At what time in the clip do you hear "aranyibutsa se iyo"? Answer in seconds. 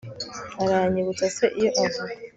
0.63-1.69